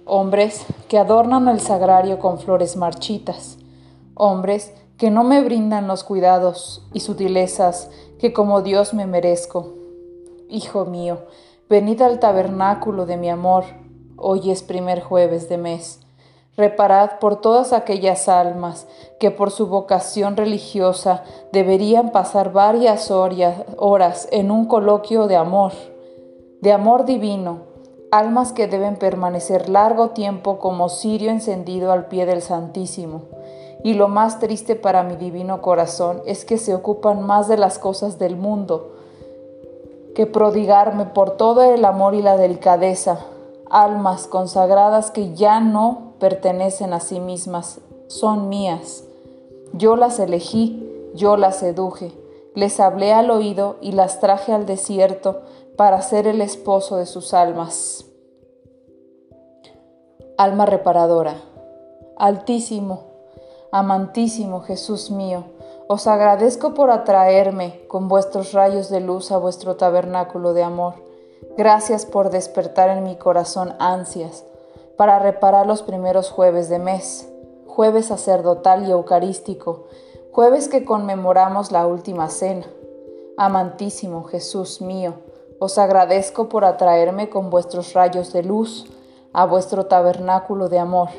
hombres 0.04 0.66
que 0.88 0.98
adornan 0.98 1.48
el 1.48 1.60
sagrario 1.60 2.18
con 2.18 2.38
flores 2.38 2.76
marchitas, 2.76 3.58
hombres 4.14 4.74
que 4.96 5.10
no 5.10 5.24
me 5.24 5.42
brindan 5.42 5.86
los 5.86 6.04
cuidados 6.04 6.86
y 6.92 7.00
sutilezas 7.00 7.90
que 8.18 8.32
como 8.32 8.62
Dios 8.62 8.94
me 8.94 9.06
merezco. 9.06 9.74
Hijo 10.48 10.84
mío, 10.84 11.18
venid 11.68 12.02
al 12.02 12.20
tabernáculo 12.20 13.06
de 13.06 13.16
mi 13.16 13.30
amor, 13.30 13.64
hoy 14.22 14.50
es 14.50 14.62
primer 14.62 15.02
jueves 15.02 15.48
de 15.48 15.58
mes 15.58 16.02
Reparad 16.54 17.18
por 17.18 17.36
todas 17.36 17.72
aquellas 17.72 18.28
almas 18.28 18.86
que 19.18 19.30
por 19.30 19.50
su 19.50 19.68
vocación 19.68 20.36
religiosa 20.36 21.24
deberían 21.50 22.10
pasar 22.10 22.52
varias 22.52 23.10
horas 23.10 24.28
en 24.30 24.50
un 24.50 24.66
coloquio 24.66 25.28
de 25.28 25.36
amor, 25.36 25.72
de 26.60 26.72
amor 26.72 27.06
divino, 27.06 27.60
almas 28.10 28.52
que 28.52 28.66
deben 28.66 28.96
permanecer 28.96 29.70
largo 29.70 30.10
tiempo 30.10 30.58
como 30.58 30.90
cirio 30.90 31.30
encendido 31.30 31.90
al 31.90 32.08
pie 32.08 32.26
del 32.26 32.42
Santísimo. 32.42 33.22
Y 33.82 33.94
lo 33.94 34.08
más 34.08 34.38
triste 34.38 34.76
para 34.76 35.02
mi 35.04 35.16
divino 35.16 35.62
corazón 35.62 36.20
es 36.26 36.44
que 36.44 36.58
se 36.58 36.74
ocupan 36.74 37.22
más 37.22 37.48
de 37.48 37.56
las 37.56 37.78
cosas 37.78 38.18
del 38.18 38.36
mundo 38.36 38.92
que 40.14 40.26
prodigarme 40.26 41.06
por 41.06 41.38
todo 41.38 41.62
el 41.62 41.86
amor 41.86 42.14
y 42.14 42.20
la 42.20 42.36
delicadeza, 42.36 43.24
almas 43.72 44.26
consagradas 44.26 45.10
que 45.10 45.34
ya 45.34 45.58
no 45.58 46.12
pertenecen 46.20 46.92
a 46.92 47.00
sí 47.00 47.18
mismas, 47.18 47.80
son 48.06 48.50
mías. 48.50 49.02
Yo 49.72 49.96
las 49.96 50.18
elegí, 50.18 50.86
yo 51.14 51.38
las 51.38 51.56
seduje, 51.56 52.12
les 52.54 52.78
hablé 52.80 53.14
al 53.14 53.30
oído 53.30 53.78
y 53.80 53.92
las 53.92 54.20
traje 54.20 54.52
al 54.52 54.66
desierto 54.66 55.40
para 55.76 56.02
ser 56.02 56.26
el 56.26 56.42
esposo 56.42 56.96
de 56.96 57.06
sus 57.06 57.32
almas. 57.32 58.04
Alma 60.36 60.66
reparadora, 60.66 61.36
altísimo, 62.18 63.04
amantísimo 63.72 64.60
Jesús 64.60 65.10
mío, 65.10 65.44
os 65.88 66.06
agradezco 66.06 66.74
por 66.74 66.90
atraerme 66.90 67.86
con 67.88 68.08
vuestros 68.08 68.52
rayos 68.52 68.90
de 68.90 69.00
luz 69.00 69.32
a 69.32 69.38
vuestro 69.38 69.76
tabernáculo 69.76 70.52
de 70.52 70.62
amor. 70.62 71.11
Gracias 71.56 72.06
por 72.06 72.30
despertar 72.30 72.88
en 72.88 73.04
mi 73.04 73.16
corazón 73.16 73.74
ansias 73.78 74.44
para 74.96 75.18
reparar 75.18 75.66
los 75.66 75.82
primeros 75.82 76.30
jueves 76.30 76.70
de 76.70 76.78
mes, 76.78 77.28
jueves 77.66 78.06
sacerdotal 78.06 78.88
y 78.88 78.90
eucarístico, 78.90 79.84
jueves 80.30 80.68
que 80.68 80.86
conmemoramos 80.86 81.70
la 81.70 81.86
última 81.86 82.30
cena. 82.30 82.64
Amantísimo 83.36 84.24
Jesús 84.24 84.80
mío, 84.80 85.14
os 85.58 85.76
agradezco 85.76 86.48
por 86.48 86.64
atraerme 86.64 87.28
con 87.28 87.50
vuestros 87.50 87.92
rayos 87.92 88.32
de 88.32 88.42
luz 88.42 88.86
a 89.34 89.44
vuestro 89.44 89.84
tabernáculo 89.84 90.70
de 90.70 90.78
amor, 90.78 91.10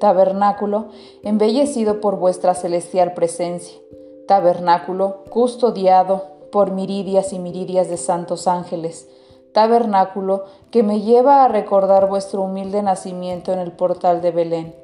tabernáculo 0.00 0.86
embellecido 1.22 2.00
por 2.00 2.16
vuestra 2.16 2.54
celestial 2.54 3.12
presencia, 3.12 3.78
tabernáculo 4.26 5.24
custodiado 5.28 6.22
por 6.50 6.70
miridias 6.70 7.34
y 7.34 7.38
miridias 7.38 7.90
de 7.90 7.98
santos 7.98 8.48
ángeles, 8.48 9.08
tabernáculo 9.54 10.44
que 10.72 10.82
me 10.82 11.00
lleva 11.00 11.44
a 11.44 11.48
recordar 11.48 12.08
vuestro 12.08 12.42
humilde 12.42 12.82
nacimiento 12.82 13.52
en 13.52 13.60
el 13.60 13.70
portal 13.70 14.20
de 14.20 14.32
Belén. 14.32 14.74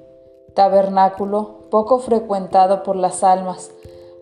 Tabernáculo 0.55 1.69
poco 1.71 1.99
frecuentado 1.99 2.85
por 2.85 2.95
las 2.95 3.25
almas, 3.25 3.73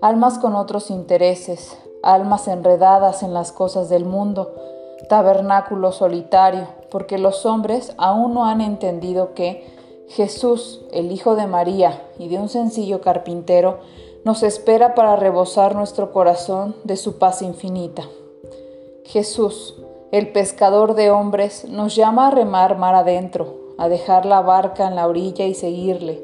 almas 0.00 0.38
con 0.38 0.56
otros 0.56 0.90
intereses, 0.90 1.78
almas 2.02 2.48
enredadas 2.48 3.22
en 3.22 3.34
las 3.34 3.52
cosas 3.52 3.90
del 3.90 4.06
mundo, 4.06 4.54
tabernáculo 5.10 5.92
solitario, 5.92 6.66
porque 6.90 7.18
los 7.18 7.44
hombres 7.44 7.92
aún 7.98 8.32
no 8.32 8.46
han 8.46 8.62
entendido 8.62 9.34
que 9.34 9.66
Jesús, 10.08 10.80
el 10.92 11.12
Hijo 11.12 11.36
de 11.36 11.46
María 11.46 12.02
y 12.18 12.28
de 12.28 12.38
un 12.38 12.48
sencillo 12.48 13.02
carpintero, 13.02 13.80
nos 14.24 14.42
espera 14.42 14.94
para 14.94 15.14
rebosar 15.14 15.74
nuestro 15.74 16.10
corazón 16.10 16.74
de 16.84 16.96
su 16.96 17.18
paz 17.18 17.42
infinita. 17.42 18.04
Jesús, 19.04 19.76
el 20.10 20.32
pescador 20.32 20.94
de 20.94 21.10
hombres, 21.10 21.66
nos 21.68 21.94
llama 21.94 22.28
a 22.28 22.30
remar 22.30 22.78
mar 22.78 22.94
adentro, 22.94 23.74
a 23.76 23.88
dejar 23.88 24.24
la 24.24 24.40
barca 24.40 24.88
en 24.88 24.96
la 24.96 25.06
orilla 25.06 25.44
y 25.44 25.54
seguirle. 25.54 26.22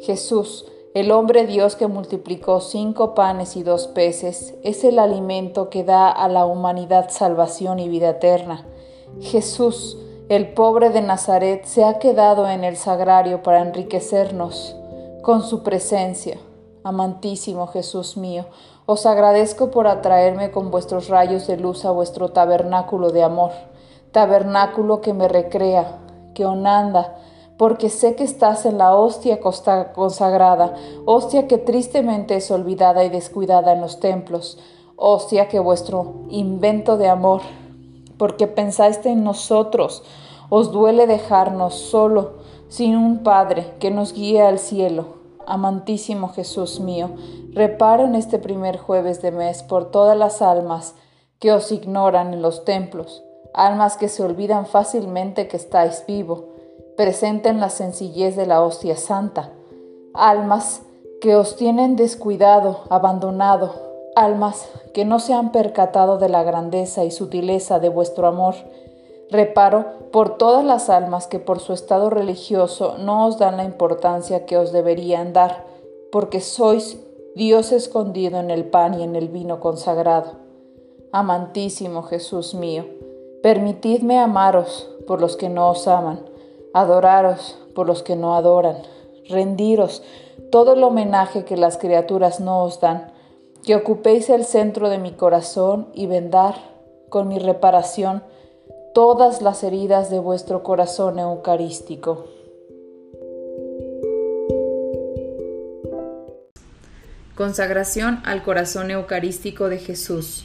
Jesús, 0.00 0.66
el 0.94 1.12
hombre 1.12 1.46
Dios 1.46 1.76
que 1.76 1.86
multiplicó 1.86 2.60
cinco 2.60 3.14
panes 3.14 3.56
y 3.56 3.62
dos 3.62 3.86
peces, 3.86 4.54
es 4.64 4.82
el 4.82 4.98
alimento 4.98 5.70
que 5.70 5.84
da 5.84 6.10
a 6.10 6.28
la 6.28 6.44
humanidad 6.44 7.10
salvación 7.10 7.78
y 7.78 7.88
vida 7.88 8.10
eterna. 8.10 8.66
Jesús, 9.20 9.96
el 10.28 10.52
pobre 10.52 10.90
de 10.90 11.00
Nazaret, 11.00 11.64
se 11.66 11.84
ha 11.84 12.00
quedado 12.00 12.48
en 12.48 12.64
el 12.64 12.76
sagrario 12.76 13.44
para 13.44 13.62
enriquecernos 13.62 14.74
con 15.22 15.42
su 15.42 15.62
presencia. 15.62 16.38
Amantísimo 16.82 17.68
Jesús 17.68 18.16
mío, 18.16 18.46
os 18.92 19.06
agradezco 19.06 19.70
por 19.70 19.86
atraerme 19.86 20.50
con 20.50 20.72
vuestros 20.72 21.08
rayos 21.08 21.46
de 21.46 21.56
luz 21.56 21.84
a 21.84 21.92
vuestro 21.92 22.30
tabernáculo 22.30 23.12
de 23.12 23.22
amor, 23.22 23.52
tabernáculo 24.10 25.00
que 25.00 25.14
me 25.14 25.28
recrea, 25.28 26.00
que 26.34 26.44
onanda, 26.44 27.14
porque 27.56 27.88
sé 27.88 28.16
que 28.16 28.24
estás 28.24 28.66
en 28.66 28.78
la 28.78 28.96
hostia 28.96 29.38
consagrada, 29.94 30.74
hostia 31.06 31.46
que 31.46 31.56
tristemente 31.56 32.34
es 32.34 32.50
olvidada 32.50 33.04
y 33.04 33.10
descuidada 33.10 33.74
en 33.74 33.80
los 33.80 34.00
templos, 34.00 34.58
hostia 34.96 35.46
que 35.46 35.60
vuestro 35.60 36.24
invento 36.28 36.96
de 36.96 37.08
amor, 37.08 37.42
porque 38.18 38.48
pensáis 38.48 38.98
en 39.06 39.22
nosotros, 39.22 40.02
os 40.48 40.72
duele 40.72 41.06
dejarnos 41.06 41.76
solo, 41.76 42.40
sin 42.66 42.96
un 42.96 43.22
Padre 43.22 43.72
que 43.78 43.92
nos 43.92 44.12
guíe 44.14 44.42
al 44.42 44.58
cielo. 44.58 45.19
Amantísimo 45.50 46.28
Jesús 46.28 46.78
mío, 46.78 47.10
reparo 47.52 48.04
en 48.04 48.14
este 48.14 48.38
primer 48.38 48.78
jueves 48.78 49.20
de 49.20 49.32
mes 49.32 49.64
por 49.64 49.90
todas 49.90 50.16
las 50.16 50.42
almas 50.42 50.94
que 51.40 51.50
os 51.50 51.72
ignoran 51.72 52.32
en 52.32 52.40
los 52.40 52.64
templos, 52.64 53.24
almas 53.52 53.96
que 53.96 54.08
se 54.08 54.22
olvidan 54.22 54.64
fácilmente 54.64 55.48
que 55.48 55.56
estáis 55.56 56.04
vivo, 56.06 56.50
presenten 56.96 57.58
la 57.58 57.68
sencillez 57.68 58.36
de 58.36 58.46
la 58.46 58.62
hostia 58.62 58.96
santa, 58.96 59.50
almas 60.14 60.82
que 61.20 61.34
os 61.34 61.56
tienen 61.56 61.96
descuidado, 61.96 62.82
abandonado, 62.88 63.74
almas 64.14 64.68
que 64.94 65.04
no 65.04 65.18
se 65.18 65.34
han 65.34 65.50
percatado 65.50 66.18
de 66.18 66.28
la 66.28 66.44
grandeza 66.44 67.02
y 67.02 67.10
sutileza 67.10 67.80
de 67.80 67.88
vuestro 67.88 68.28
amor. 68.28 68.54
Reparo 69.30 70.10
por 70.10 70.38
todas 70.38 70.64
las 70.64 70.90
almas 70.90 71.28
que 71.28 71.38
por 71.38 71.60
su 71.60 71.72
estado 71.72 72.10
religioso 72.10 72.96
no 72.98 73.26
os 73.26 73.38
dan 73.38 73.56
la 73.56 73.64
importancia 73.64 74.44
que 74.44 74.58
os 74.58 74.72
deberían 74.72 75.32
dar, 75.32 75.64
porque 76.10 76.40
sois 76.40 76.98
Dios 77.36 77.70
escondido 77.70 78.40
en 78.40 78.50
el 78.50 78.64
pan 78.64 78.98
y 78.98 79.04
en 79.04 79.14
el 79.14 79.28
vino 79.28 79.60
consagrado. 79.60 80.32
Amantísimo 81.12 82.02
Jesús 82.02 82.54
mío, 82.54 82.84
permitidme 83.40 84.18
amaros 84.18 84.90
por 85.06 85.20
los 85.20 85.36
que 85.36 85.48
no 85.48 85.70
os 85.70 85.86
aman, 85.86 86.24
adoraros 86.74 87.56
por 87.74 87.86
los 87.86 88.02
que 88.02 88.16
no 88.16 88.34
adoran, 88.34 88.82
rendiros 89.28 90.02
todo 90.50 90.72
el 90.72 90.82
homenaje 90.82 91.44
que 91.44 91.56
las 91.56 91.78
criaturas 91.78 92.40
no 92.40 92.64
os 92.64 92.80
dan, 92.80 93.12
que 93.62 93.76
ocupéis 93.76 94.28
el 94.28 94.44
centro 94.44 94.88
de 94.88 94.98
mi 94.98 95.12
corazón 95.12 95.88
y 95.94 96.06
vendar 96.06 96.56
con 97.08 97.28
mi 97.28 97.38
reparación 97.38 98.24
todas 98.94 99.40
las 99.40 99.62
heridas 99.62 100.10
de 100.10 100.18
vuestro 100.18 100.62
corazón 100.64 101.18
eucarístico. 101.20 102.26
Consagración 107.36 108.20
al 108.24 108.42
corazón 108.42 108.90
eucarístico 108.90 109.68
de 109.68 109.78
Jesús. 109.78 110.44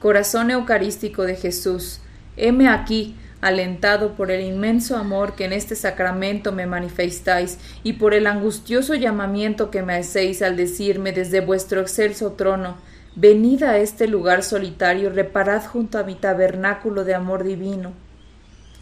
Corazón 0.00 0.50
eucarístico 0.50 1.22
de 1.22 1.36
Jesús, 1.36 2.00
heme 2.36 2.68
aquí 2.68 3.16
alentado 3.40 4.16
por 4.16 4.30
el 4.30 4.44
inmenso 4.44 4.96
amor 4.96 5.34
que 5.34 5.44
en 5.44 5.52
este 5.52 5.76
sacramento 5.76 6.52
me 6.52 6.66
manifestáis 6.66 7.58
y 7.84 7.94
por 7.94 8.12
el 8.12 8.26
angustioso 8.26 8.94
llamamiento 8.94 9.70
que 9.70 9.82
me 9.82 9.94
hacéis 9.94 10.42
al 10.42 10.56
decirme 10.56 11.12
desde 11.12 11.40
vuestro 11.40 11.80
excelso 11.80 12.32
trono, 12.32 12.76
venid 13.16 13.62
a 13.64 13.78
este 13.78 14.06
lugar 14.06 14.42
solitario, 14.42 15.10
reparad 15.10 15.64
junto 15.66 15.98
a 15.98 16.04
mi 16.04 16.14
tabernáculo 16.14 17.04
de 17.04 17.14
amor 17.14 17.44
divino, 17.44 17.92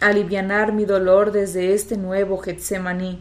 alivianar 0.01 0.73
mi 0.73 0.85
dolor 0.85 1.33
desde 1.33 1.73
este 1.75 1.97
nuevo 1.97 2.39
Getsemaní. 2.39 3.21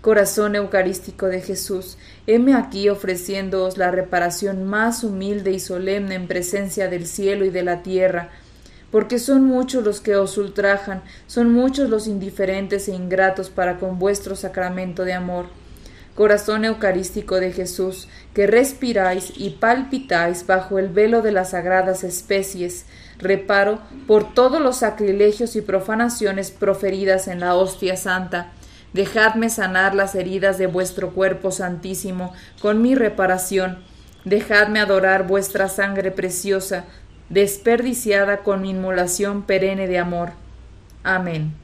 Corazón 0.00 0.54
eucarístico 0.54 1.28
de 1.28 1.40
Jesús, 1.40 1.96
heme 2.26 2.54
aquí 2.54 2.90
ofreciéndoos 2.90 3.78
la 3.78 3.90
reparación 3.90 4.64
más 4.64 5.02
humilde 5.02 5.50
y 5.50 5.58
solemne 5.58 6.14
en 6.14 6.28
presencia 6.28 6.88
del 6.88 7.06
cielo 7.06 7.46
y 7.46 7.50
de 7.50 7.62
la 7.62 7.82
tierra, 7.82 8.28
porque 8.90 9.18
son 9.18 9.44
muchos 9.44 9.82
los 9.82 10.02
que 10.02 10.16
os 10.16 10.36
ultrajan, 10.36 11.02
son 11.26 11.54
muchos 11.54 11.88
los 11.88 12.06
indiferentes 12.06 12.86
e 12.88 12.94
ingratos 12.94 13.48
para 13.48 13.78
con 13.78 13.98
vuestro 13.98 14.36
sacramento 14.36 15.04
de 15.04 15.14
amor. 15.14 15.46
Corazón 16.14 16.64
eucarístico 16.64 17.40
de 17.40 17.52
Jesús, 17.52 18.08
que 18.34 18.46
respiráis 18.46 19.32
y 19.36 19.50
palpitáis 19.50 20.46
bajo 20.46 20.78
el 20.78 20.88
velo 20.88 21.22
de 21.22 21.32
las 21.32 21.50
sagradas 21.50 22.04
especies, 22.04 22.86
reparo 23.18 23.80
por 24.06 24.32
todos 24.32 24.60
los 24.60 24.76
sacrilegios 24.76 25.56
y 25.56 25.60
profanaciones 25.60 26.52
proferidas 26.52 27.26
en 27.26 27.40
la 27.40 27.56
hostia 27.56 27.96
santa. 27.96 28.52
Dejadme 28.92 29.50
sanar 29.50 29.96
las 29.96 30.14
heridas 30.14 30.56
de 30.56 30.68
vuestro 30.68 31.10
cuerpo 31.10 31.50
santísimo 31.50 32.32
con 32.62 32.80
mi 32.80 32.94
reparación. 32.94 33.82
Dejadme 34.24 34.78
adorar 34.78 35.26
vuestra 35.26 35.68
sangre 35.68 36.12
preciosa, 36.12 36.84
desperdiciada 37.28 38.38
con 38.38 38.62
mi 38.62 38.70
inmolación 38.70 39.42
perenne 39.42 39.88
de 39.88 39.98
amor. 39.98 40.30
Amén. 41.02 41.63